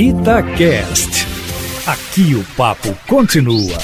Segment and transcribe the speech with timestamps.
[0.00, 1.26] Itacast.
[1.84, 3.78] Aqui o papo continua.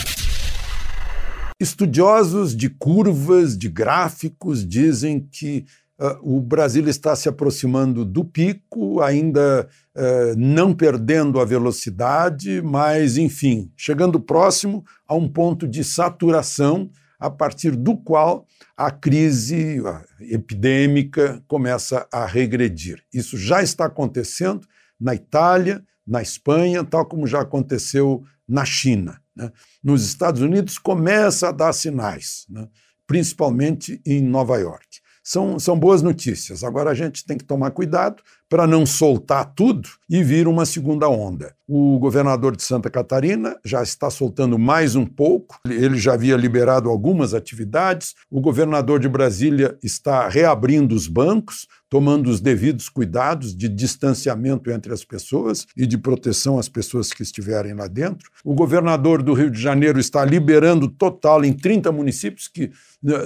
[1.61, 5.67] Estudiosos de curvas, de gráficos, dizem que
[5.99, 13.17] uh, o Brasil está se aproximando do pico, ainda uh, não perdendo a velocidade, mas,
[13.17, 19.83] enfim, chegando próximo a um ponto de saturação a partir do qual a crise
[20.21, 23.03] epidêmica começa a regredir.
[23.13, 24.65] Isso já está acontecendo
[25.01, 29.21] na Itália, na Espanha, tal como já aconteceu na China.
[29.35, 29.51] Né?
[29.83, 32.69] Nos Estados Unidos começa a dar sinais, né?
[33.07, 35.05] principalmente em Nova York.
[35.27, 36.63] São, são boas notícias.
[36.63, 41.09] Agora a gente tem que tomar cuidado para não soltar tudo e vir uma segunda
[41.09, 41.55] onda.
[41.67, 46.91] O governador de Santa Catarina já está soltando mais um pouco, ele já havia liberado
[46.91, 48.15] algumas atividades.
[48.31, 54.93] O governador de Brasília está reabrindo os bancos, tomando os devidos cuidados de distanciamento entre
[54.93, 58.33] as pessoas e de proteção às pessoas que estiverem lá dentro.
[58.45, 62.73] O governador do Rio de Janeiro está liberando total em 30 municípios que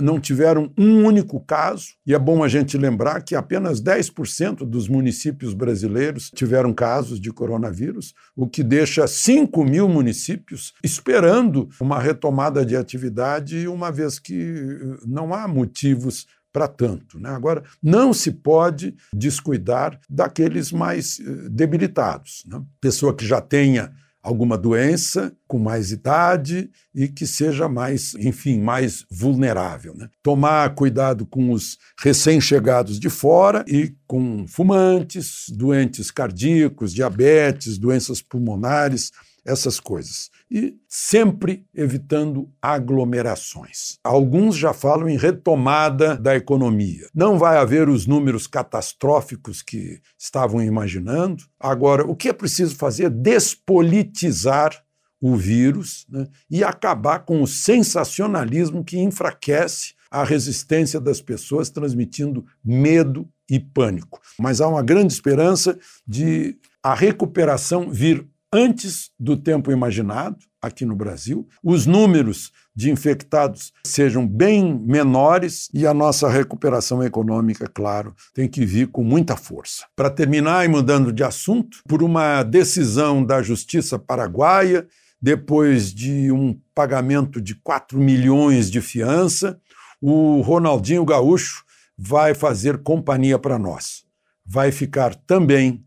[0.03, 4.89] não tiveram um único caso, e é bom a gente lembrar que apenas 10% dos
[4.89, 12.67] municípios brasileiros tiveram casos de coronavírus, o que deixa 5 mil municípios esperando uma retomada
[12.67, 16.27] de atividade, uma vez que não há motivos
[16.59, 17.20] para tanto.
[17.20, 17.31] Né?
[17.31, 22.42] Agora, não se pode descuidar daqueles mais eh, debilitados.
[22.48, 22.61] Né?
[22.81, 29.05] Pessoa que já tenha alguma doença, com mais idade e que seja mais, enfim, mais
[29.09, 29.95] vulnerável.
[29.95, 30.09] Né?
[30.20, 39.12] Tomar cuidado com os recém-chegados de fora e com fumantes, doentes cardíacos, diabetes, doenças pulmonares,
[39.49, 40.31] essas coisas.
[40.51, 43.99] E sempre evitando aglomerações.
[44.05, 47.09] Alguns já falam em retomada da economia.
[47.15, 51.45] Não vai haver os números catastróficos que estavam imaginando.
[51.59, 54.85] Agora, o que é preciso fazer é despolitizar
[55.21, 62.45] o vírus né, e acabar com o sensacionalismo que enfraquece a resistência das pessoas, transmitindo
[62.65, 64.21] medo e pânico.
[64.39, 70.97] Mas há uma grande esperança de a recuperação vir antes do tempo imaginado aqui no
[70.97, 78.48] Brasil, os números de infectados sejam bem menores e a nossa recuperação econômica, claro, tem
[78.48, 79.86] que vir com muita força.
[79.94, 84.86] Para terminar e mudando de assunto, por uma decisão da Justiça Paraguaia,
[85.20, 89.60] depois de um pagamento de 4 milhões de fiança,
[90.00, 91.65] o Ronaldinho Gaúcho
[91.97, 94.04] vai fazer companhia para nós.
[94.47, 95.84] Vai ficar também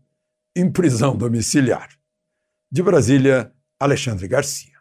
[0.54, 1.88] em prisão domiciliar.
[2.72, 4.71] De Brasília, Alexandre Garcia.